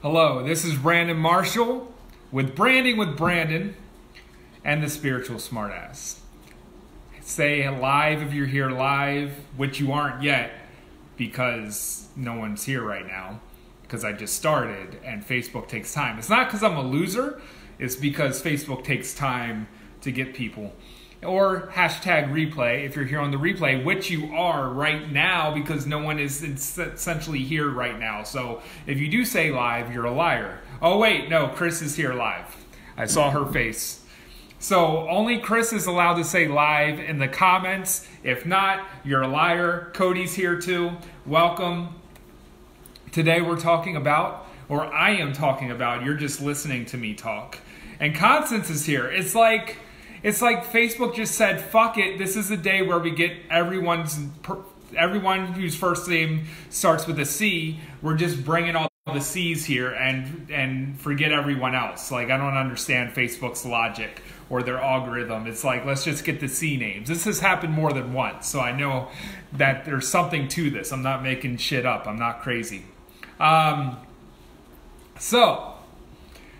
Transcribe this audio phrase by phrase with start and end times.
[0.00, 1.92] Hello, this is Brandon Marshall
[2.30, 3.74] with Branding with Brandon
[4.64, 6.20] and the Spiritual Smartass.
[7.20, 10.52] Say live if you're here live, which you aren't yet
[11.16, 13.40] because no one's here right now
[13.82, 16.16] because I just started and Facebook takes time.
[16.16, 17.40] It's not because I'm a loser,
[17.80, 19.66] it's because Facebook takes time
[20.02, 20.74] to get people
[21.22, 25.86] or hashtag replay if you're here on the replay, which you are right now because
[25.86, 28.22] no one is essentially here right now.
[28.22, 30.60] So if you do say live, you're a liar.
[30.80, 32.56] Oh, wait, no, Chris is here live.
[32.96, 34.04] I saw her face.
[34.60, 38.08] So only Chris is allowed to say live in the comments.
[38.22, 39.90] If not, you're a liar.
[39.94, 40.92] Cody's here too.
[41.26, 41.94] Welcome.
[43.12, 47.58] Today we're talking about, or I am talking about, you're just listening to me talk.
[48.00, 49.06] And Constance is here.
[49.06, 49.78] It's like,
[50.22, 52.18] it's like Facebook just said, "Fuck it.
[52.18, 54.18] This is the day where we get everyone's
[54.96, 57.80] everyone whose first name starts with a C.
[58.02, 62.10] We're just bringing all the C's here and and forget everyone else.
[62.10, 65.46] Like I don't understand Facebook's logic or their algorithm.
[65.46, 67.08] It's like let's just get the C names.
[67.08, 69.08] This has happened more than once, so I know
[69.52, 70.92] that there's something to this.
[70.92, 72.06] I'm not making shit up.
[72.06, 72.84] I'm not crazy.
[73.40, 73.96] Um,
[75.18, 75.74] so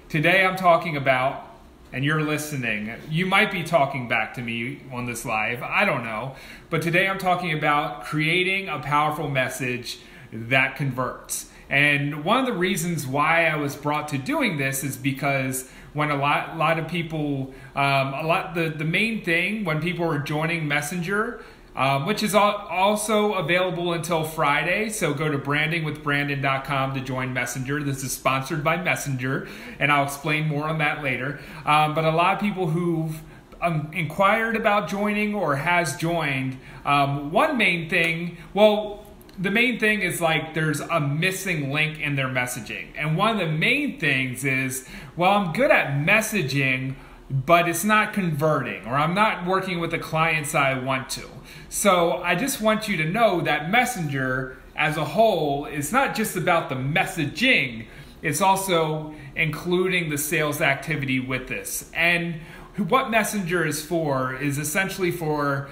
[0.09, 1.47] today I'm talking about
[1.92, 5.62] and you're listening, you might be talking back to me on this live.
[5.62, 6.34] I don't know.
[6.70, 9.98] But today I'm talking about creating a powerful message
[10.33, 11.50] that converts.
[11.70, 16.11] And one of the reasons why I was brought to doing this is because when
[16.11, 20.19] a lot, lot of people, um, a lot, the, the main thing when people are
[20.19, 21.42] joining Messenger,
[21.79, 24.91] um, which is also available until Friday.
[24.91, 27.84] So go to brandingwithbrandon.com to join Messenger.
[27.84, 29.47] This is sponsored by Messenger,
[29.79, 31.39] and I'll explain more on that later.
[31.65, 33.23] Um, but a lot of people who've
[33.62, 39.06] um, inquired about joining or has joined, um, one main thing, well,
[39.39, 42.89] the main thing is like there's a missing link in their messaging.
[42.97, 46.97] And one of the main things is, well, I'm good at messaging
[47.31, 51.28] but it's not converting or I'm not working with the clients I want to.
[51.69, 56.37] So I just want you to know that Messenger as a whole is not just
[56.37, 57.87] about the messaging,
[58.23, 61.91] it's also including the sales activity with this.
[61.93, 62.41] And
[62.77, 65.69] what Messenger is for is essentially for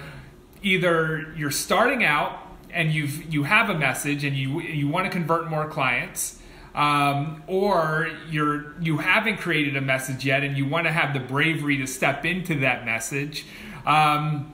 [0.61, 2.39] either you're starting out
[2.71, 6.39] and you've you have a message and you you want to convert more clients
[6.75, 11.19] um, or you're you haven't created a message yet and you want to have the
[11.19, 13.45] bravery to step into that message
[13.85, 14.53] um,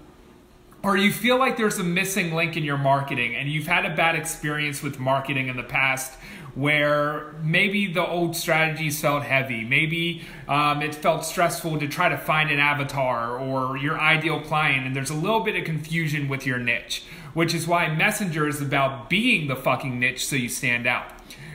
[0.83, 3.95] or you feel like there's a missing link in your marketing and you've had a
[3.95, 6.13] bad experience with marketing in the past
[6.55, 12.17] where maybe the old strategies felt heavy maybe um, it felt stressful to try to
[12.17, 16.45] find an avatar or your ideal client and there's a little bit of confusion with
[16.45, 20.85] your niche which is why messenger is about being the fucking niche so you stand
[20.85, 21.07] out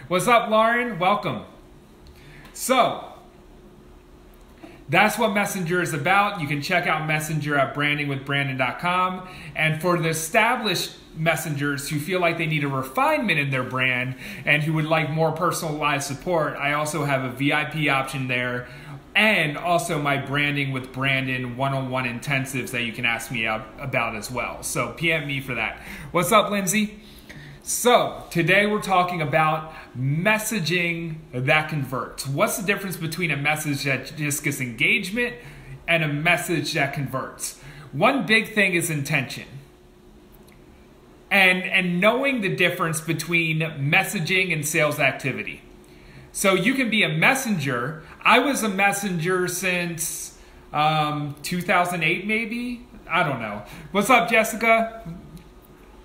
[0.08, 0.98] What's up, Lauren?
[0.98, 1.42] Welcome.
[2.54, 3.12] So,
[4.88, 6.40] that's what Messenger is about.
[6.40, 9.28] You can check out Messenger at brandingwithbrandon.com.
[9.54, 14.14] And for the established messengers who feel like they need a refinement in their brand
[14.44, 18.68] and who would like more personalized support, I also have a VIP option there
[19.14, 24.30] and also my branding with Brandon one-on-one intensives that you can ask me about as
[24.30, 24.62] well.
[24.62, 25.82] So PM me for that.
[26.12, 27.00] What's up, Lindsay?
[27.68, 32.26] So, today we're talking about messaging that converts.
[32.26, 35.36] What's the difference between a message that just gets engagement
[35.86, 37.60] and a message that converts?
[37.92, 39.44] One big thing is intention.
[41.30, 45.60] And, and knowing the difference between messaging and sales activity.
[46.32, 48.02] So you can be a messenger.
[48.22, 50.38] I was a messenger since
[50.72, 52.86] um, 2008, maybe.
[53.06, 53.62] I don't know.
[53.90, 55.06] What's up, Jessica?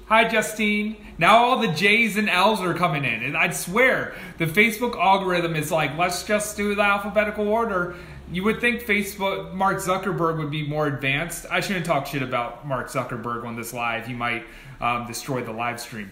[0.08, 0.98] Hi, Justine.
[1.18, 3.24] Now all the J's and L's are coming in.
[3.24, 7.96] And I'd swear, the Facebook algorithm is like, let's just do the alphabetical order.
[8.32, 11.46] You would think Facebook, Mark Zuckerberg would be more advanced.
[11.52, 14.08] I shouldn't talk shit about Mark Zuckerberg on this live.
[14.08, 14.46] He might
[14.82, 16.12] um, destroy the live stream.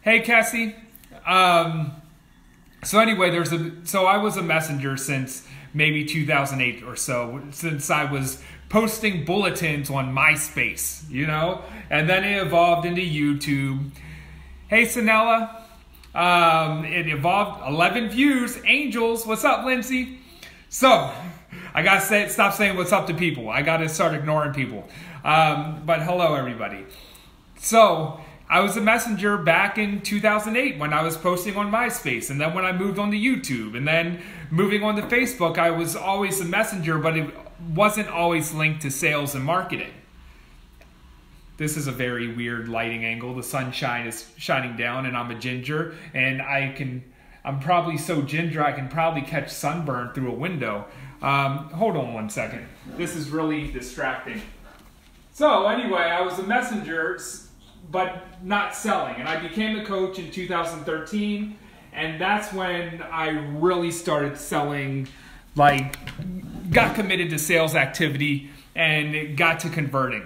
[0.00, 0.74] Hey, Cassie.
[1.26, 1.92] Um,
[2.82, 3.72] so anyway, there's a.
[3.84, 9.90] So I was a messenger since maybe 2008 or so, since I was posting bulletins
[9.90, 11.62] on MySpace, you know?
[11.90, 13.90] And then it evolved into YouTube.
[14.66, 15.60] Hey, Sanella.
[16.14, 18.58] Um, it evolved 11 views.
[18.64, 20.20] Angels, what's up, Lindsay?
[20.70, 21.12] So,
[21.74, 23.50] I gotta say, stop saying what's up to people.
[23.50, 24.88] I gotta start ignoring people.
[25.22, 26.86] Um, but hello, everybody.
[27.58, 28.18] So,
[28.48, 32.54] I was a messenger back in 2008 when I was posting on MySpace, and then
[32.54, 36.40] when I moved on to YouTube, and then moving on to Facebook, I was always
[36.40, 37.34] a messenger, but it
[37.74, 39.92] wasn't always linked to sales and marketing.
[41.56, 43.34] This is a very weird lighting angle.
[43.34, 47.04] The sunshine is shining down, and I'm a ginger, and I can
[47.44, 50.86] I'm probably so ginger I can probably catch sunburn through a window.
[51.20, 52.66] Um, hold on one second.
[52.96, 54.40] This is really distracting.
[55.32, 57.20] So, anyway, I was a messenger,
[57.90, 59.16] but not selling.
[59.16, 61.58] And I became a coach in 2013.
[61.92, 65.06] And that's when I really started selling,
[65.54, 65.96] like,
[66.70, 70.24] got committed to sales activity and got to converting.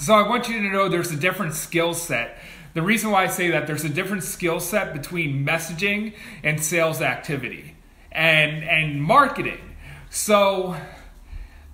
[0.00, 2.38] So, I want you to know there's a different skill set
[2.72, 6.14] the reason why I say that there's a different skill set between messaging
[6.44, 7.74] and sales activity
[8.12, 9.74] and and marketing.
[10.08, 10.76] So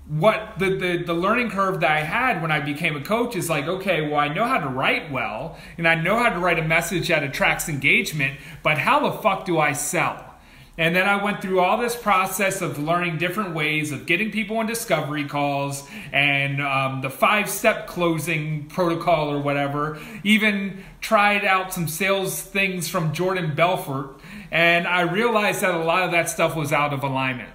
[0.08, 3.50] what the, the the learning curve that I had when I became a coach is
[3.50, 6.58] like, okay, well I know how to write well and I know how to write
[6.58, 10.35] a message that attracts engagement, but how the fuck do I sell?
[10.78, 14.58] And then I went through all this process of learning different ways of getting people
[14.58, 19.98] on discovery calls and um, the five step closing protocol or whatever.
[20.22, 24.20] Even tried out some sales things from Jordan Belfort.
[24.50, 27.50] And I realized that a lot of that stuff was out of alignment.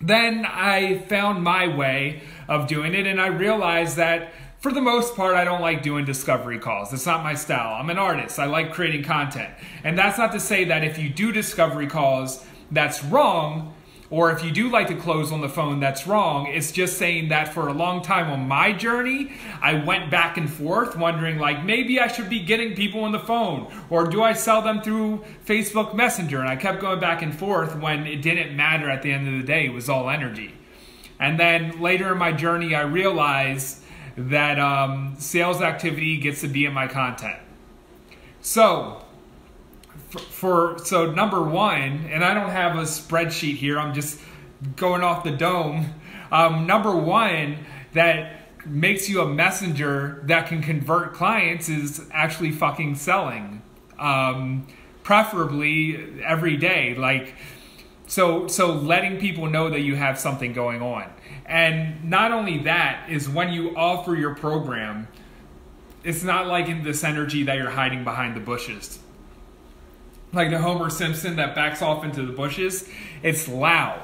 [0.00, 5.14] Then I found my way of doing it, and I realized that for the most
[5.14, 6.90] part, I don't like doing discovery calls.
[6.90, 7.74] It's not my style.
[7.78, 8.38] I'm an artist.
[8.38, 9.52] I like creating content.
[9.84, 13.74] And that's not to say that if you do discovery calls, that's wrong,
[14.08, 16.46] or if you do like to close on the phone, that's wrong.
[16.46, 20.48] It's just saying that for a long time on my journey, I went back and
[20.48, 24.32] forth wondering, like, maybe I should be getting people on the phone, or do I
[24.32, 26.40] sell them through Facebook Messenger?
[26.40, 29.34] And I kept going back and forth when it didn't matter at the end of
[29.34, 29.66] the day.
[29.66, 30.54] It was all energy.
[31.20, 33.82] And then later in my journey, I realized
[34.16, 37.38] that um, sales activity gets to be in my content.
[38.40, 39.04] So,
[40.10, 43.78] for, for so number one, and I don't have a spreadsheet here.
[43.78, 44.20] I'm just
[44.76, 45.94] going off the dome.
[46.30, 47.58] Um, number one
[47.92, 53.62] that makes you a messenger that can convert clients is actually fucking selling.
[53.98, 54.66] Um,
[55.02, 57.34] preferably every day, like
[58.06, 58.46] so.
[58.48, 61.10] So letting people know that you have something going on.
[61.46, 65.08] And not only that is when you offer your program,
[66.02, 68.98] it's not like in this energy that you're hiding behind the bushes.
[70.32, 72.88] Like the Homer Simpson that backs off into the bushes,
[73.22, 74.00] it's loud.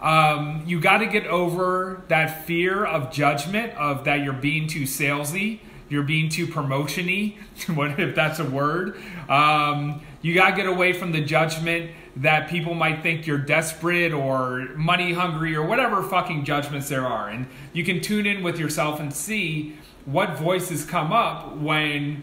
[0.00, 4.82] Um, you got to get over that fear of judgment of that you're being too
[4.82, 7.38] salesy, you're being too promotiony.
[7.74, 9.00] what if that's a word?
[9.28, 11.90] Um, you got to get away from the judgment
[12.20, 17.28] that people might think you're desperate or money hungry or whatever fucking judgments there are.
[17.28, 22.22] And you can tune in with yourself and see what voices come up when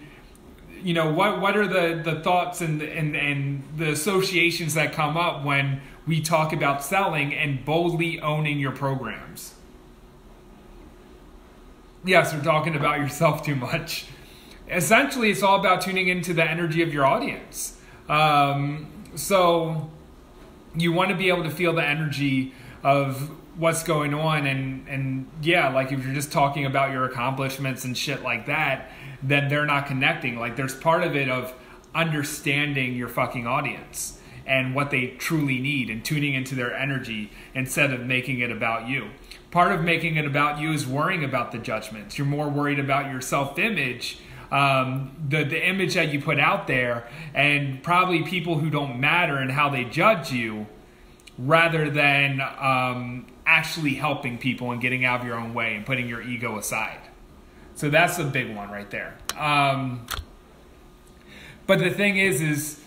[0.84, 5.18] you know what what are the the thoughts and and and the associations that come
[5.18, 9.56] up when we talk about selling and boldly owning your programs.
[12.04, 14.06] Yes, we're talking about yourself too much.
[14.70, 17.80] Essentially, it's all about tuning into the energy of your audience.
[18.08, 19.90] Um, so
[20.76, 22.54] you want to be able to feel the energy
[22.84, 27.86] of what's going on and and yeah like if you're just talking about your accomplishments
[27.86, 28.92] and shit like that
[29.28, 30.40] then they're not connecting.
[30.40, 31.54] Like there's part of it of
[31.94, 37.92] understanding your fucking audience and what they truly need and tuning into their energy instead
[37.92, 39.10] of making it about you.
[39.50, 42.18] Part of making it about you is worrying about the judgments.
[42.18, 44.20] You're more worried about your self-image
[44.52, 49.38] um, the the image that you put out there, and probably people who don't matter
[49.38, 50.68] and how they judge you,
[51.38, 56.08] rather than um, actually helping people and getting out of your own way and putting
[56.08, 57.00] your ego aside.
[57.75, 59.18] So that's a big one right there.
[59.38, 60.08] Um,
[61.68, 62.82] but the thing is, is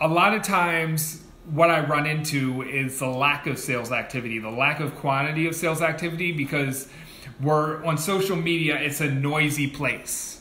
[0.00, 4.50] a lot of times what I run into is the lack of sales activity, the
[4.50, 6.88] lack of quantity of sales activity because
[7.40, 10.40] we're on social media, it's a noisy place.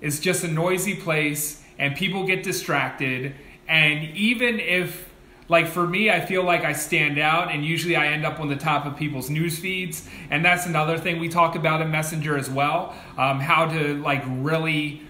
[0.00, 3.34] It's just a noisy place and people get distracted.
[3.68, 5.10] And even if,
[5.48, 8.48] like for me, I feel like I stand out and usually I end up on
[8.48, 10.08] the top of people's news feeds.
[10.30, 14.22] And that's another thing we talk about in Messenger as well um, how to like
[14.26, 15.02] really,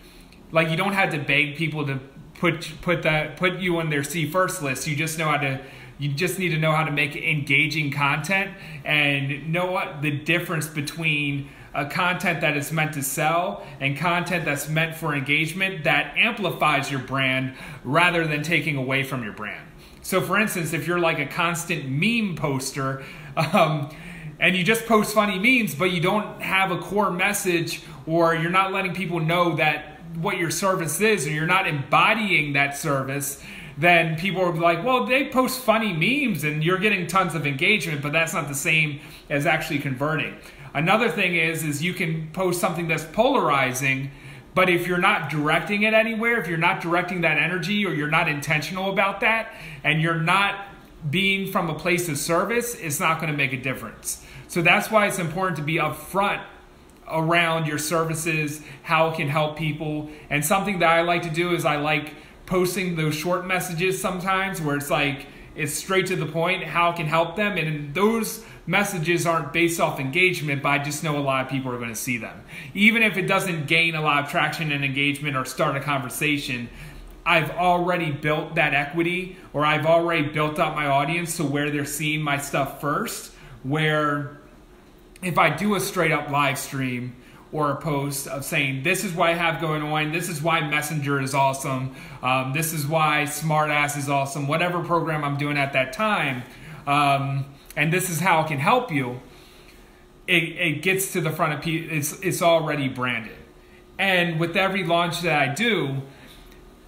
[0.52, 2.00] like you don't have to beg people to
[2.34, 4.86] put put that put you on their see first list.
[4.86, 5.60] You just know how to
[5.98, 8.52] you just need to know how to make engaging content
[8.84, 14.44] and know what the difference between a content that is meant to sell and content
[14.44, 19.66] that's meant for engagement that amplifies your brand rather than taking away from your brand.
[20.02, 23.04] So, for instance, if you're like a constant meme poster
[23.36, 23.94] um,
[24.38, 28.50] and you just post funny memes, but you don't have a core message or you're
[28.50, 33.42] not letting people know that what your service is or you're not embodying that service,
[33.76, 38.02] then people are like, well, they post funny memes and you're getting tons of engagement,
[38.02, 40.36] but that's not the same as actually converting.
[40.74, 44.10] Another thing is, is you can post something that's polarizing,
[44.54, 48.08] But if you're not directing it anywhere, if you're not directing that energy or you're
[48.08, 49.52] not intentional about that
[49.82, 50.66] and you're not
[51.10, 54.24] being from a place of service, it's not going to make a difference.
[54.48, 56.42] So that's why it's important to be upfront
[57.08, 60.08] around your services, how it can help people.
[60.30, 62.14] And something that I like to do is I like
[62.46, 66.96] posting those short messages sometimes where it's like it's straight to the point how it
[66.96, 67.56] can help them.
[67.56, 71.70] And those messages aren't based off engagement but i just know a lot of people
[71.70, 72.42] are going to see them.
[72.72, 76.68] Even if it doesn't gain a lot of traction and engagement or start a conversation
[77.26, 81.84] i've already built that equity or i've already built up my audience to where they're
[81.84, 83.32] seeing my stuff first
[83.62, 84.38] where
[85.22, 87.14] if i do a straight up live stream
[87.54, 90.60] or a post of saying, This is what I have going on, this is why
[90.68, 95.72] Messenger is awesome, um, this is why Smartass is awesome, whatever program I'm doing at
[95.72, 96.42] that time,
[96.86, 97.46] um,
[97.76, 99.20] and this is how it can help you,
[100.26, 103.36] it, it gets to the front of people, it's, it's already branded.
[104.00, 106.02] And with every launch that I do,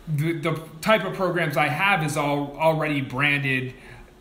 [0.08, 3.74] the, the type of programs I have is all already branded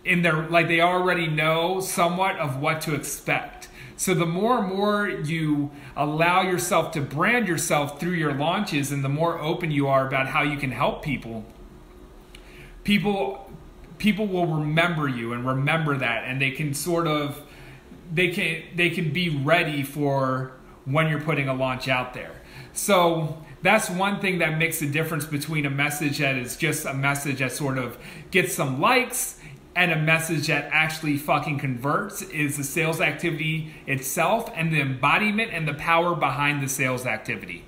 [0.03, 3.54] in their like they already know somewhat of what to expect.
[3.97, 9.03] So the more and more you allow yourself to brand yourself through your launches and
[9.03, 11.45] the more open you are about how you can help people,
[12.83, 13.49] people
[13.97, 17.41] people will remember you and remember that and they can sort of
[18.13, 20.51] they can they can be ready for
[20.83, 22.41] when you're putting a launch out there.
[22.73, 26.93] So that's one thing that makes a difference between a message that is just a
[26.93, 27.97] message that sort of
[28.29, 29.34] gets some likes
[29.75, 35.51] and a message that actually fucking converts is the sales activity itself and the embodiment
[35.53, 37.65] and the power behind the sales activity.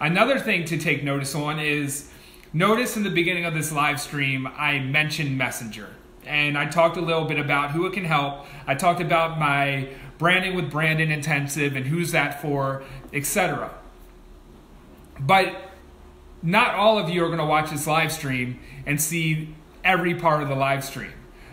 [0.00, 2.10] Another thing to take notice on is
[2.54, 5.88] notice in the beginning of this live stream, I mentioned Messenger.
[6.24, 8.46] And I talked a little bit about who it can help.
[8.66, 13.70] I talked about my branding with Brandon intensive and who's that for, etc.
[15.18, 15.54] But
[16.42, 20.42] not all of you are going to watch this live stream and see every part
[20.42, 21.12] of the live stream.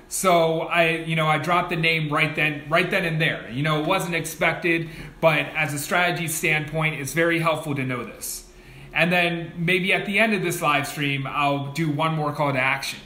[0.09, 3.49] So I, you know, I dropped the name right then, right then and there.
[3.51, 8.05] You know, it wasn't expected, but as a strategy standpoint, it's very helpful to know
[8.05, 8.45] this.
[8.93, 12.53] And then maybe at the end of this live stream, I'll do one more call
[12.53, 12.99] to action.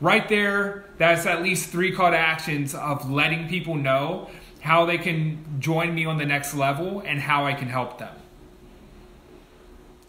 [0.00, 4.30] Right there, that's at least three call to actions of letting people know
[4.60, 8.14] how they can join me on the next level and how I can help them.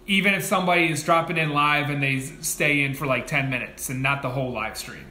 [0.08, 3.90] Even if somebody is dropping in live and they stay in for like 10 minutes
[3.90, 5.06] and not the whole live stream.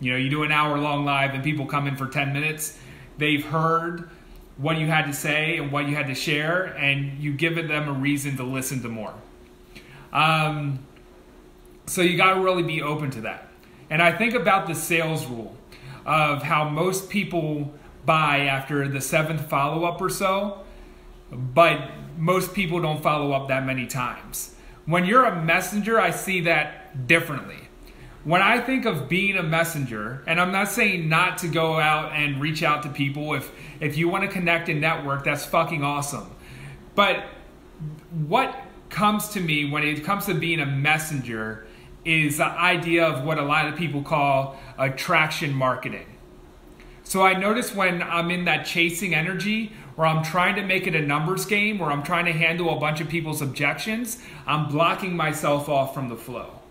[0.00, 2.78] You know, you do an hour long live and people come in for 10 minutes.
[3.18, 4.08] They've heard
[4.56, 7.88] what you had to say and what you had to share, and you've given them
[7.88, 9.14] a reason to listen to more.
[10.12, 10.80] Um,
[11.86, 13.48] so you got to really be open to that.
[13.90, 15.56] And I think about the sales rule
[16.06, 17.72] of how most people
[18.06, 20.60] buy after the seventh follow up or so,
[21.32, 24.54] but most people don't follow up that many times.
[24.86, 27.68] When you're a messenger, I see that differently
[28.24, 32.12] when I think of being a messenger, and I'm not saying not to go out
[32.12, 35.84] and reach out to people if if you want to connect and network, that's fucking
[35.84, 36.30] awesome.
[36.94, 37.24] But
[38.26, 38.56] what
[38.88, 41.66] comes to me when it comes to being a messenger
[42.04, 46.06] is the idea of what a lot of people call attraction marketing.
[47.02, 50.94] So I notice when I'm in that chasing energy where I'm trying to make it
[50.94, 55.14] a numbers game, where I'm trying to handle a bunch of people's objections, I'm blocking
[55.14, 56.63] myself off from the flow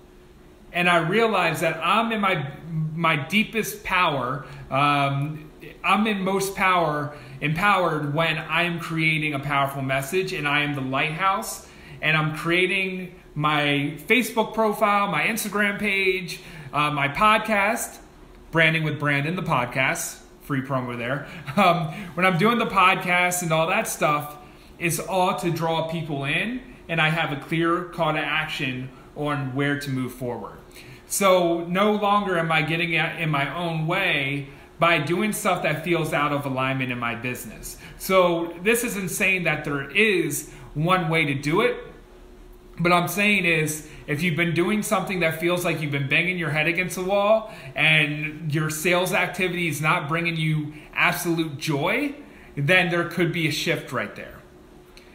[0.74, 2.52] and I realize that I'm in my
[2.96, 4.46] my deepest power.
[4.70, 5.52] Um,
[5.84, 10.76] I'm in most power, empowered when I am creating a powerful message, and I am
[10.76, 11.68] the lighthouse,
[12.02, 16.40] and I'm creating my Facebook profile, my Instagram page,
[16.72, 17.98] uh, my podcast,
[18.52, 21.28] branding with Brandon, the podcast, free promo there.
[21.58, 24.38] Um, when I'm doing the podcast and all that stuff,
[24.80, 29.54] it's all to draw people in, and I have a clear call to action on
[29.56, 30.58] where to move forward.
[31.08, 36.14] So no longer am I getting in my own way by doing stuff that feels
[36.14, 37.78] out of alignment in my business.
[37.98, 41.78] So this isn't saying that there is one way to do it,
[42.80, 46.38] but I'm saying is if you've been doing something that feels like you've been banging
[46.38, 52.16] your head against the wall and your sales activity is not bringing you absolute joy,
[52.56, 54.43] then there could be a shift right there.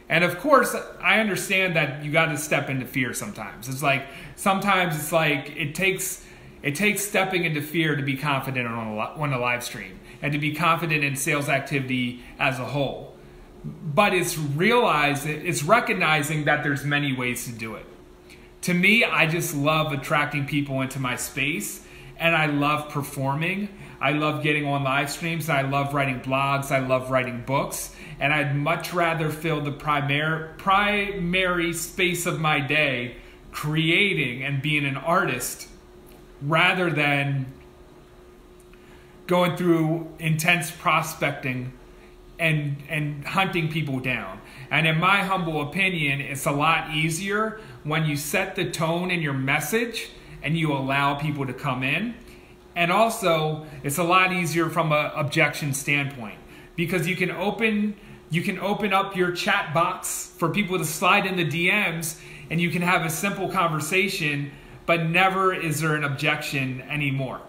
[0.09, 3.69] And of course, I understand that you got to step into fear sometimes.
[3.69, 6.25] It's like sometimes it's like it takes
[6.63, 10.33] it takes stepping into fear to be confident on a, on a live stream and
[10.33, 13.15] to be confident in sales activity as a whole.
[13.65, 17.87] But it's realized it's recognizing that there's many ways to do it.
[18.63, 21.85] To me, I just love attracting people into my space
[22.19, 23.69] and I love performing.
[24.01, 25.49] I love getting on live streams.
[25.49, 26.71] I love writing blogs.
[26.71, 27.95] I love writing books.
[28.21, 33.17] And I'd much rather fill the primary, primary space of my day
[33.51, 35.69] creating and being an artist
[36.43, 37.47] rather than
[39.27, 41.73] going through intense prospecting
[42.39, 44.41] and and hunting people down.
[44.71, 49.21] And in my humble opinion, it's a lot easier when you set the tone in
[49.23, 50.11] your message
[50.43, 52.15] and you allow people to come in.
[52.79, 56.39] And also, it's a lot easier from an objection standpoint
[56.77, 57.97] because you can open
[58.31, 62.21] you can open up your chat box for people to slide in the DMs
[62.51, 64.53] and you can have a simple conversation,
[64.87, 67.41] but never is there an objection anymore.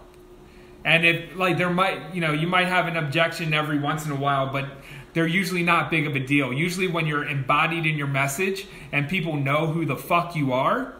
[0.84, 4.10] And if like there might, you know, you might have an objection every once in
[4.10, 4.64] a while, but
[5.12, 6.52] they're usually not big of a deal.
[6.52, 10.92] Usually when you're embodied in your message and people know who the fuck you are,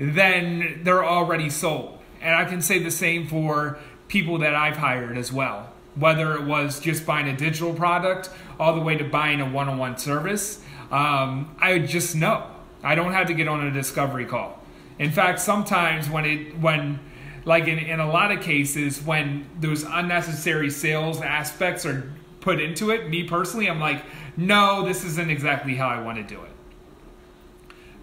[0.00, 1.99] then they're already sold.
[2.20, 5.72] And I can say the same for people that I've hired as well.
[5.94, 9.68] Whether it was just buying a digital product all the way to buying a one
[9.68, 12.46] on one service, um, I just know.
[12.82, 14.58] I don't have to get on a discovery call.
[14.98, 17.00] In fact, sometimes when it, when,
[17.44, 22.90] like in, in a lot of cases, when those unnecessary sales aspects are put into
[22.90, 24.04] it, me personally, I'm like,
[24.36, 26.50] no, this isn't exactly how I want to do it.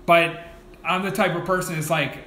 [0.05, 0.39] But
[0.83, 2.19] I'm the type of person that's like,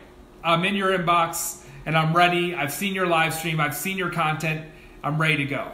[0.42, 2.54] I'm in your inbox and I'm ready.
[2.54, 4.66] I've seen your live stream, I've seen your content,
[5.02, 5.72] I'm ready to go.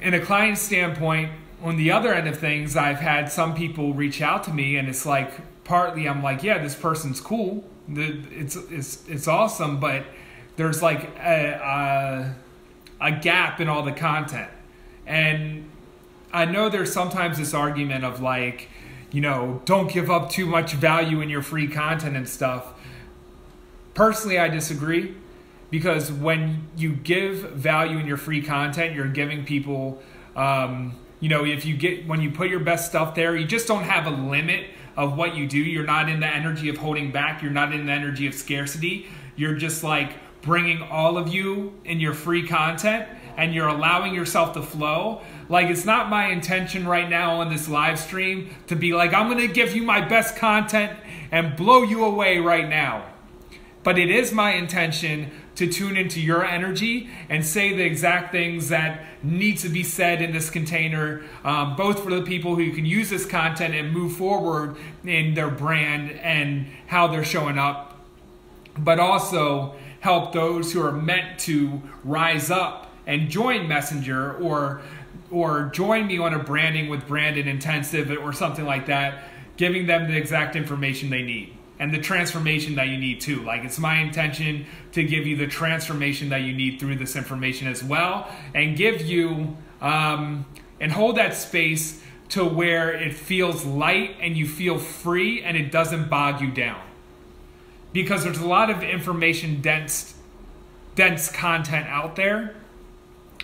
[0.00, 4.20] In a client standpoint, on the other end of things, I've had some people reach
[4.20, 9.08] out to me, and it's like partly I'm like, yeah, this person's cool, it's it's
[9.08, 10.04] it's awesome, but
[10.56, 12.34] there's like a,
[13.00, 14.50] a, a gap in all the content,
[15.06, 15.70] and
[16.32, 18.68] I know there's sometimes this argument of like,
[19.10, 22.74] you know, don't give up too much value in your free content and stuff.
[23.96, 25.14] Personally, I disagree
[25.70, 30.02] because when you give value in your free content, you're giving people.
[30.36, 33.66] Um, you know, if you get when you put your best stuff there, you just
[33.66, 34.66] don't have a limit
[34.98, 35.56] of what you do.
[35.56, 37.42] You're not in the energy of holding back.
[37.42, 39.06] You're not in the energy of scarcity.
[39.34, 40.12] You're just like
[40.42, 45.22] bringing all of you in your free content and you're allowing yourself to flow.
[45.48, 49.34] Like, it's not my intention right now on this live stream to be like, I'm
[49.38, 50.98] to give you my best content
[51.32, 53.15] and blow you away right now.
[53.86, 58.70] But it is my intention to tune into your energy and say the exact things
[58.70, 62.84] that need to be said in this container, um, both for the people who can
[62.84, 67.96] use this content and move forward in their brand and how they're showing up,
[68.76, 74.82] but also help those who are meant to rise up and join Messenger or
[75.30, 79.22] or join me on a branding with Brandon intensive or something like that,
[79.56, 83.42] giving them the exact information they need and the transformation that you need too.
[83.42, 87.68] Like it's my intention to give you the transformation that you need through this information
[87.68, 90.46] as well, and give you um,
[90.80, 95.70] and hold that space to where it feels light and you feel free and it
[95.70, 96.80] doesn't bog you down.
[97.92, 100.14] Because there's a lot of information dense
[100.96, 102.56] dense content out there.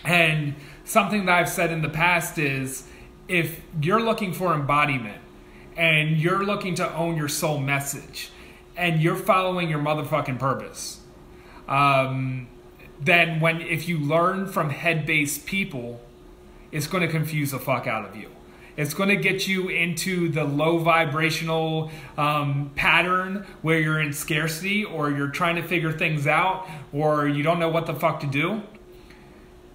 [0.05, 2.88] And something that I've said in the past is
[3.29, 5.21] if you're looking for embodiment,
[5.76, 8.30] and you're looking to own your soul message
[8.76, 11.00] and you're following your motherfucking purpose,
[11.68, 12.48] um,
[13.00, 16.00] then when if you learn from head-based people,
[16.70, 18.28] it's going to confuse the fuck out of you.
[18.76, 24.85] It's going to get you into the low vibrational um, pattern where you're in scarcity
[24.85, 28.26] or you're trying to figure things out or you don't know what the fuck to
[28.26, 28.62] do.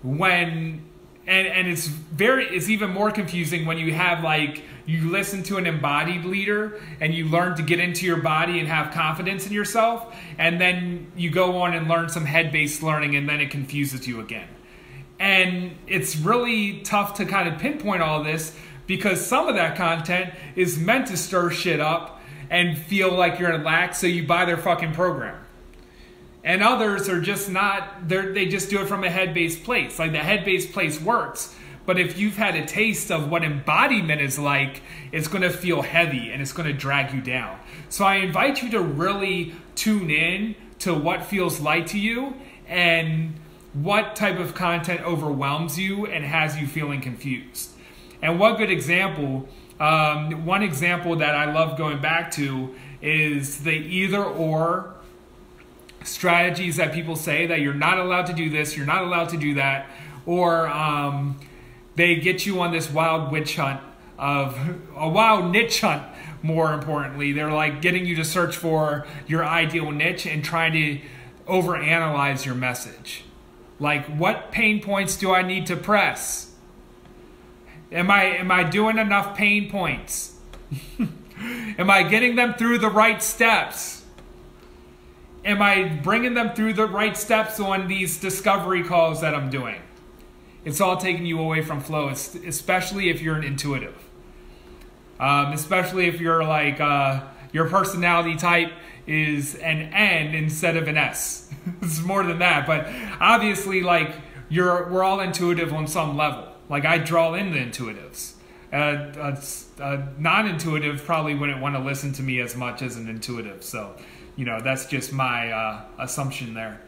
[0.02, 0.87] When
[1.28, 5.58] and and it's very it's even more confusing when you have like you listen to
[5.58, 9.52] an embodied leader and you learn to get into your body and have confidence in
[9.52, 14.08] yourself and then you go on and learn some head-based learning and then it confuses
[14.08, 14.48] you again.
[15.20, 20.34] And it's really tough to kind of pinpoint all this because some of that content
[20.56, 24.46] is meant to stir shit up and feel like you're in lack so you buy
[24.46, 25.38] their fucking program
[26.48, 30.00] and others are just not they they just do it from a head-based place.
[30.00, 31.54] Like the head-based place works
[31.88, 34.82] but if you've had a taste of what embodiment is like
[35.14, 37.58] it's going to feel heavy and it's going to drag you down.
[37.90, 42.36] So i invite you to really tune in to what feels light to you
[42.68, 43.34] and
[43.74, 47.72] what type of content overwhelms you and has you feeling confused.
[48.22, 49.48] And one good example
[49.80, 54.97] um, one example that i love going back to is the either or
[56.08, 59.38] strategies that people say that you're not allowed to do this, you're not allowed to
[59.38, 59.90] do that,
[60.26, 61.40] or um,
[61.96, 63.82] they get you on this wild witch hunt
[64.18, 64.58] of
[64.96, 66.04] a wild niche hunt
[66.42, 67.34] more importantly.
[67.34, 71.00] They're like getting you to search for your ideal niche and trying to
[71.48, 73.24] overanalyze your message.
[73.80, 76.54] Like, what pain points do I need to press?
[77.92, 80.36] Am I am I doing enough pain points?
[81.00, 83.97] am I getting them through the right steps?
[85.48, 89.82] Am I bringing them through the right steps on these discovery calls that I'm doing?
[90.66, 93.96] It's all taking you away from flow, especially if you're an intuitive.
[95.22, 98.74] Um, especially if you're like uh, your personality type
[99.08, 101.50] is an N instead of an S.
[101.82, 102.86] it's more than that, but
[103.22, 104.14] obviously, like
[104.50, 106.50] you're, we're all intuitive on some level.
[106.68, 108.34] Like I draw in the intuitives.
[108.74, 113.08] Uh, a, a non-intuitive probably wouldn't want to listen to me as much as an
[113.08, 113.64] intuitive.
[113.64, 113.96] So,
[114.38, 116.80] you know, that's just my uh, assumption there.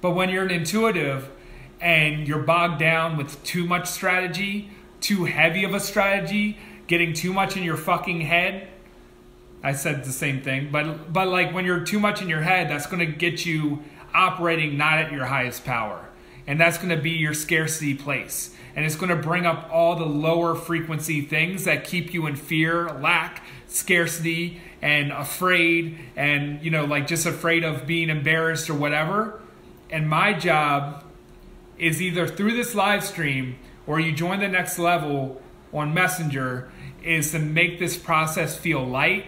[0.00, 1.30] But when you're an intuitive
[1.80, 7.32] and you're bogged down with too much strategy, too heavy of a strategy, getting too
[7.32, 8.68] much in your fucking head,
[9.62, 12.68] I said the same thing, but but like when you're too much in your head,
[12.68, 16.06] that's going to get you operating not at your highest power.
[16.46, 18.54] And that's going to be your scarcity place.
[18.76, 22.36] And it's going to bring up all the lower frequency things that keep you in
[22.36, 28.74] fear, lack, scarcity, and afraid, and, you know, like just afraid of being embarrassed or
[28.74, 29.40] whatever.
[29.90, 31.04] And my job
[31.78, 35.40] is either through this live stream or you join the next level
[35.72, 36.68] on Messenger,
[37.02, 39.26] is to make this process feel light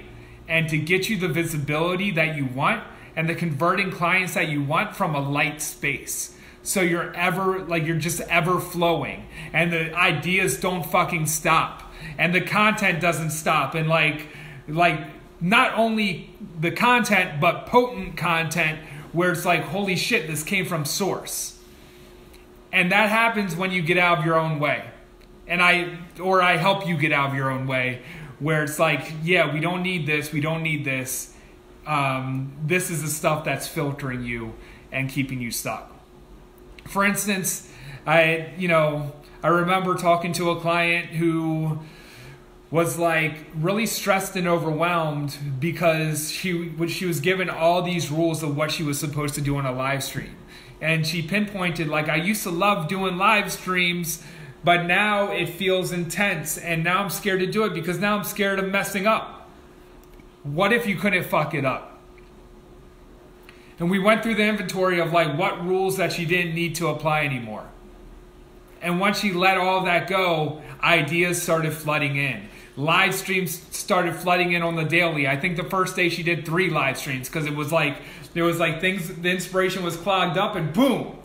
[0.49, 2.83] and to get you the visibility that you want
[3.15, 6.36] and the converting clients that you want from a light space.
[6.67, 11.85] So you're ever, like, you're just ever flowing and the ideas don't fucking stop
[12.19, 13.77] and the content doesn't stop.
[13.77, 14.27] And, like,
[14.67, 14.99] like,
[15.41, 18.81] not only the content, but potent content
[19.13, 21.57] where it's like, holy shit, this came from source.
[22.73, 24.91] And that happens when you get out of your own way.
[25.47, 28.03] And I, or I help you get out of your own way
[28.41, 31.33] where it's like, yeah, we don't need this, we don't need this.
[31.87, 34.55] Um, this is the stuff that's filtering you
[34.91, 35.96] and keeping you stuck.
[36.89, 37.71] For instance,
[38.07, 41.81] I, you know, I remember talking to a client who
[42.71, 48.57] was like really stressed and overwhelmed because she she was given all these rules of
[48.57, 50.35] what she was supposed to do on a live stream.
[50.81, 54.23] And she pinpointed like I used to love doing live streams
[54.67, 58.25] but now it feels intense, and now I'm scared to do it because now I'm
[58.25, 59.49] scared of messing up.
[60.43, 61.96] What if you couldn't fuck it up?
[63.79, 66.89] And we went through the inventory of like what rules that she didn't need to
[66.89, 67.67] apply anymore.
[68.81, 72.49] And once she let all that go, ideas started flooding in.
[72.77, 75.27] Live streams started flooding in on the daily.
[75.27, 77.97] I think the first day she did three live streams because it was like
[78.35, 81.17] there was like things the inspiration was clogged up and boom,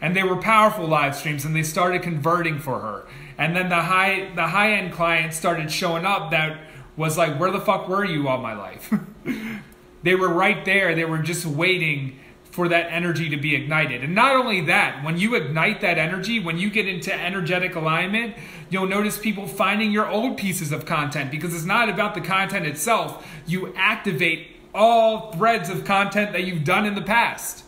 [0.00, 3.06] and they were powerful live streams and they started converting for her
[3.38, 6.58] and then the high the high end clients started showing up that
[6.96, 8.92] was like where the fuck were you all my life
[10.02, 12.18] they were right there they were just waiting
[12.50, 16.40] for that energy to be ignited and not only that when you ignite that energy
[16.40, 18.34] when you get into energetic alignment
[18.70, 22.66] you'll notice people finding your old pieces of content because it's not about the content
[22.66, 27.64] itself you activate all threads of content that you've done in the past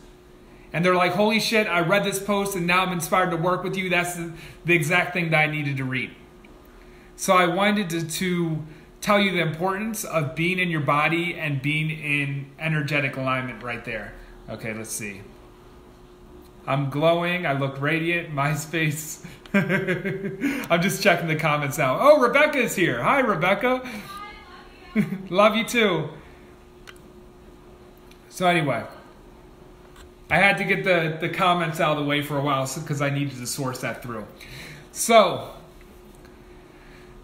[0.72, 3.64] and they're like, holy shit, I read this post and now I'm inspired to work
[3.64, 3.90] with you.
[3.90, 6.12] That's the, exact thing that I needed to read.
[7.16, 8.64] So I wanted to, to
[9.00, 13.84] tell you the importance of being in your body and being in energetic alignment right
[13.84, 14.12] there.
[14.48, 15.22] Okay, let's see.
[16.66, 17.46] I'm glowing.
[17.46, 18.32] I look radiant.
[18.32, 19.24] My MySpace.
[20.70, 21.98] I'm just checking the comments now.
[22.00, 23.02] Oh, Rebecca is here.
[23.02, 23.88] Hi, Rebecca.
[25.30, 26.10] Love you too.
[28.28, 28.84] So, anyway.
[30.30, 33.02] I had to get the, the comments out of the way for a while because
[33.02, 34.26] I needed to source that through.
[34.92, 35.50] So,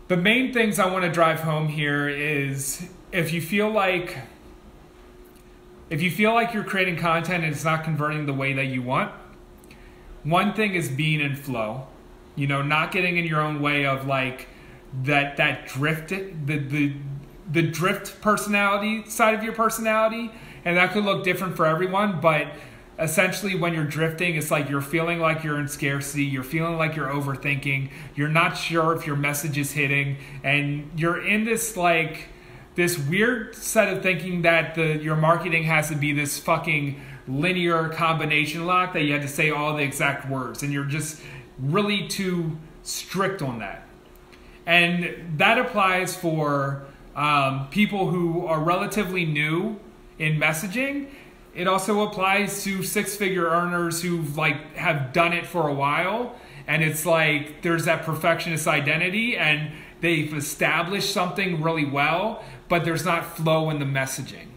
[0.08, 4.16] the main things I want to drive home here is if you feel like
[5.88, 8.82] if you feel like you're creating content and it's not converting the way that you
[8.82, 9.12] want,
[10.24, 11.86] one thing is being in flow.
[12.34, 14.48] You know, not getting in your own way of like
[15.04, 16.92] that that drift the the
[17.50, 20.30] the drift personality side of your personality,
[20.64, 22.48] and that could look different for everyone, but
[22.98, 26.96] essentially when you're drifting it's like you're feeling like you're in scarcity you're feeling like
[26.96, 32.28] you're overthinking you're not sure if your message is hitting and you're in this like
[32.74, 37.88] this weird set of thinking that the your marketing has to be this fucking linear
[37.88, 41.20] combination lock that you had to say all the exact words and you're just
[41.59, 43.82] really too strict on that.
[44.64, 49.78] And that applies for um, people who are relatively new
[50.18, 51.09] in messaging
[51.56, 56.36] it also applies to six figure earners who like have done it for a while
[56.66, 63.04] and it's like there's that perfectionist identity and they've established something really well, but there's
[63.04, 64.48] not flow in the messaging.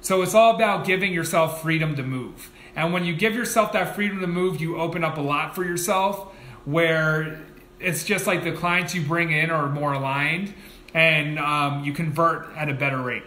[0.00, 2.50] So it's all about giving yourself freedom to move.
[2.74, 5.64] And when you give yourself that freedom to move, you open up a lot for
[5.64, 7.40] yourself where
[7.78, 10.52] it's just like the clients you bring in are more aligned
[10.94, 13.22] and um, you convert at a better rate.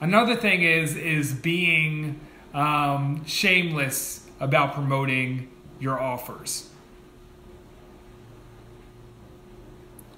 [0.00, 2.20] Another thing is is being
[2.54, 6.68] um, shameless about promoting your offers.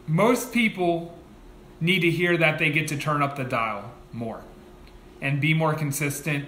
[0.07, 1.17] Most people
[1.81, 4.43] need to hear that they get to turn up the dial more
[5.21, 6.47] and be more consistent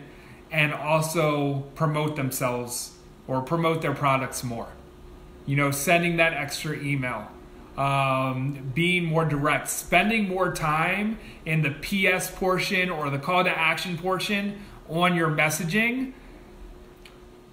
[0.51, 2.93] and also promote themselves
[3.27, 4.69] or promote their products more.
[5.47, 7.29] You know, sending that extra email,
[7.77, 13.51] um, being more direct, spending more time in the PS portion or the call to
[13.51, 16.13] action portion on your messaging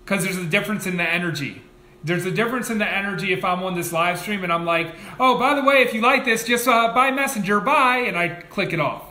[0.04, 1.62] because there's a difference in the energy.
[2.04, 4.96] There's a difference in the energy if I'm on this live stream and I'm like,
[5.20, 8.30] oh, by the way, if you like this, just uh, buy Messenger, buy, and I
[8.30, 9.04] click it off.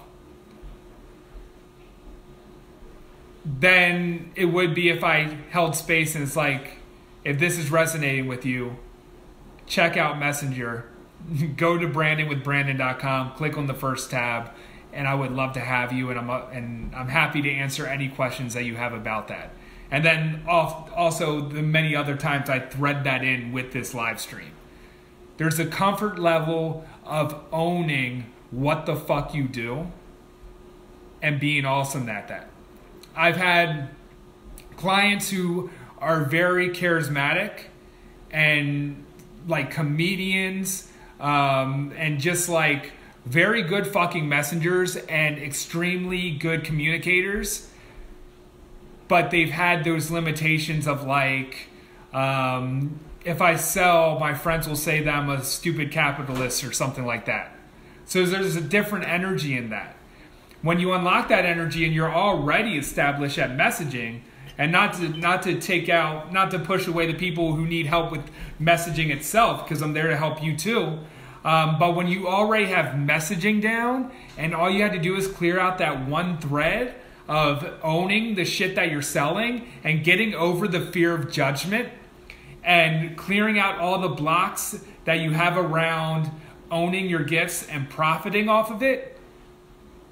[3.44, 6.78] Then it would be if I held space and it's like,
[7.24, 8.76] if this is resonating with you,
[9.66, 10.86] check out Messenger
[11.56, 14.50] go to brandingwithbrandon.com, click on the first tab,
[14.92, 16.10] and I would love to have you.
[16.10, 19.52] And I'm uh, and I'm happy to answer any questions that you have about that.
[19.90, 24.52] And then also the many other times I thread that in with this live stream.
[25.38, 29.90] There's a comfort level of owning what the fuck you do
[31.22, 32.50] and being awesome at that.
[33.16, 33.90] I've had
[34.76, 37.64] clients who are very charismatic
[38.30, 39.04] and
[39.46, 42.92] like comedians um, and just like
[43.24, 47.68] very good fucking messengers and extremely good communicators.
[49.06, 51.68] But they've had those limitations of like
[52.12, 57.04] um, if i sell my friends will say that i'm a stupid capitalist or something
[57.04, 57.54] like that.
[58.06, 59.94] So there's a different energy in that.
[60.62, 64.22] When you unlock that energy and you're already established at messaging
[64.58, 67.86] and not to not to take out not to push away the people who need
[67.86, 68.28] help with
[68.60, 70.98] messaging itself because i'm there to help you too
[71.44, 75.28] um, but when you already have messaging down and all you had to do is
[75.28, 76.94] clear out that one thread
[77.28, 81.88] of owning the shit that you're selling and getting over the fear of judgment
[82.64, 86.30] and clearing out all the blocks that you have around
[86.70, 89.18] owning your gifts and profiting off of it,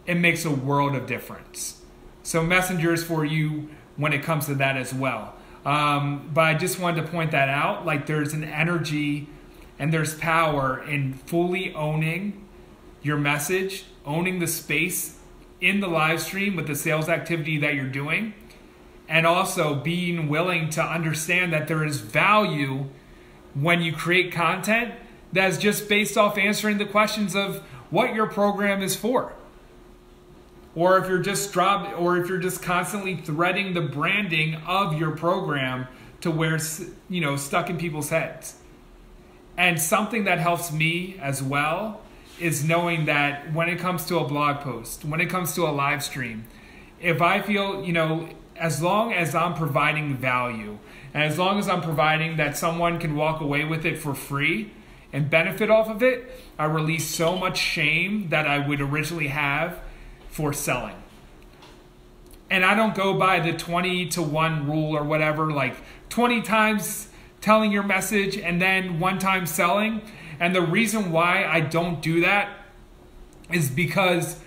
[0.06, 1.82] it makes a world of difference.
[2.22, 5.34] So, messengers for you when it comes to that as well.
[5.64, 7.84] Um, but I just wanted to point that out.
[7.84, 9.28] Like, there's an energy
[9.78, 12.46] and there's power in fully owning
[13.02, 15.18] your message, owning the space
[15.60, 18.34] in the live stream with the sales activity that you're doing,
[19.08, 22.86] and also being willing to understand that there is value
[23.54, 24.94] when you create content
[25.32, 27.56] that's just based off answering the questions of
[27.90, 29.32] what your program is for.
[30.76, 35.16] Or if you're just drop, or if you're just constantly threading the branding of your
[35.16, 35.88] program
[36.20, 36.60] to where
[37.08, 38.56] you know stuck in people's heads.
[39.56, 42.02] And something that helps me as well
[42.38, 45.72] is knowing that when it comes to a blog post, when it comes to a
[45.72, 46.44] live stream,
[47.00, 50.78] if I feel, you know, as long as I'm providing value,
[51.14, 54.72] and as long as I'm providing that someone can walk away with it for free
[55.10, 59.80] and benefit off of it, I release so much shame that I would originally have
[60.36, 60.94] for selling.
[62.50, 65.76] And I don't go by the 20 to 1 rule or whatever, like
[66.10, 67.08] 20 times
[67.40, 70.02] telling your message and then one time selling.
[70.38, 72.50] And the reason why I don't do that
[73.50, 74.38] is because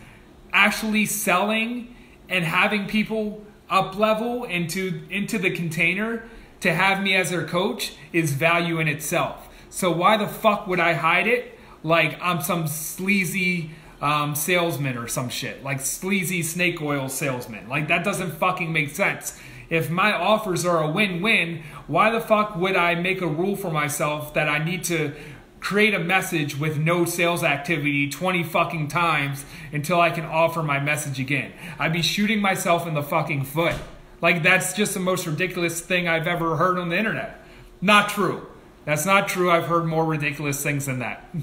[0.54, 1.96] actually selling
[2.30, 6.24] and having people up level into into the container
[6.60, 9.50] to have me as their coach is value in itself.
[9.72, 15.08] So why the fuck would I hide it like I'm some sleazy um, salesman or
[15.08, 17.68] some shit, like sleazy snake oil salesman?
[17.70, 19.40] Like that doesn't fucking make sense.
[19.70, 23.70] If my offers are a win-win, why the fuck would I make a rule for
[23.70, 25.14] myself that I need to
[25.60, 30.80] create a message with no sales activity 20 fucking times until I can offer my
[30.80, 31.52] message again.
[31.78, 33.76] I'd be shooting myself in the fucking foot.
[34.22, 37.42] Like, that's just the most ridiculous thing I've ever heard on the internet.
[37.82, 38.48] Not true.
[38.86, 39.52] That's not true.
[39.52, 41.30] I've heard more ridiculous things than that.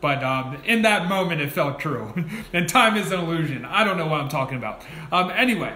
[0.00, 2.14] But um, in that moment, it felt true.
[2.52, 3.64] and time is an illusion.
[3.64, 4.82] I don't know what I'm talking about.
[5.12, 5.74] Um, anyway,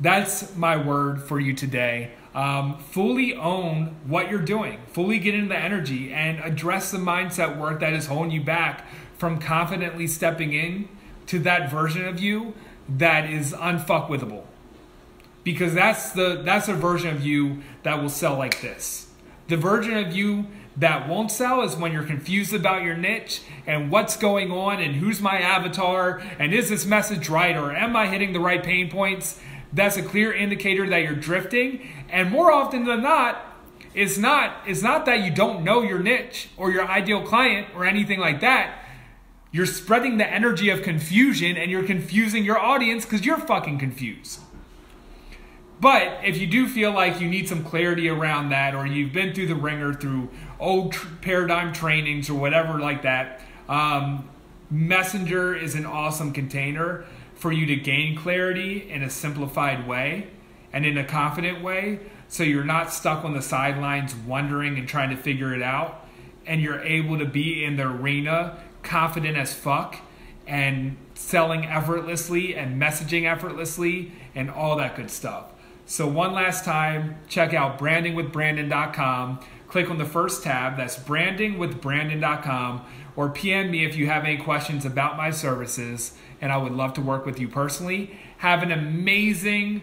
[0.00, 2.12] that's my word for you today.
[2.34, 7.56] Um, fully own what you're doing, fully get into the energy, and address the mindset
[7.56, 10.88] work that is holding you back from confidently stepping in
[11.26, 12.54] to that version of you
[12.88, 14.42] that is unfuckwithable.
[15.44, 19.08] Because that's the that's a version of you that will sell like this.
[19.48, 23.90] The version of you that won't sell is when you're confused about your niche and
[23.90, 28.08] what's going on and who's my avatar and is this message right or am I
[28.08, 29.40] hitting the right pain points?
[29.72, 31.88] That's a clear indicator that you're drifting.
[32.08, 33.44] And more often than not,
[33.94, 37.84] it's not it's not that you don't know your niche or your ideal client or
[37.84, 38.80] anything like that.
[39.52, 44.40] You're spreading the energy of confusion and you're confusing your audience because you're fucking confused.
[45.80, 49.34] But if you do feel like you need some clarity around that, or you've been
[49.34, 54.28] through the ringer through old tr- paradigm trainings or whatever like that, um,
[54.70, 60.28] Messenger is an awesome container for you to gain clarity in a simplified way
[60.72, 62.00] and in a confident way.
[62.28, 66.06] So you're not stuck on the sidelines wondering and trying to figure it out.
[66.46, 69.96] And you're able to be in the arena confident as fuck
[70.46, 75.53] and selling effortlessly and messaging effortlessly and all that good stuff.
[75.86, 79.40] So, one last time, check out brandingwithbrandon.com.
[79.68, 84.86] Click on the first tab, that's brandingwithbrandon.com, or PM me if you have any questions
[84.86, 88.18] about my services, and I would love to work with you personally.
[88.38, 89.82] Have an amazing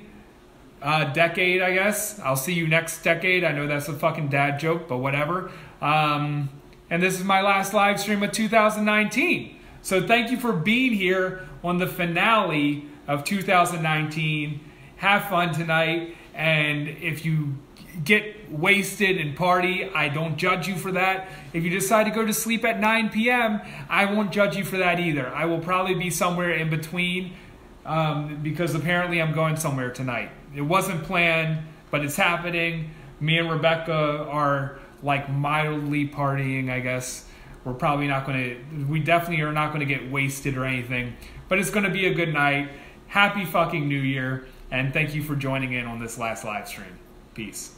[0.82, 2.20] uh, decade, I guess.
[2.20, 3.44] I'll see you next decade.
[3.44, 5.52] I know that's a fucking dad joke, but whatever.
[5.82, 6.50] Um,
[6.90, 9.56] and this is my last live stream of 2019.
[9.84, 14.71] So, thank you for being here on the finale of 2019
[15.02, 16.16] have fun tonight.
[16.36, 17.56] And if you
[18.04, 21.28] get wasted and party, I don't judge you for that.
[21.54, 24.78] If you decide to go to sleep at 9 p.m., I won't judge you for
[24.78, 25.28] that either.
[25.30, 27.34] I will probably be somewhere in between
[27.84, 30.30] um, because apparently I'm going somewhere tonight.
[30.56, 32.92] It wasn't planned, but it's happening.
[33.20, 37.26] Me and Rebecca are like mildly partying, I guess.
[37.66, 41.16] We're probably not going to, we definitely are not going to get wasted or anything,
[41.50, 42.70] but it's going to be a good night.
[43.08, 44.46] Happy fucking New Year.
[44.72, 46.98] And thank you for joining in on this last live stream.
[47.34, 47.76] Peace.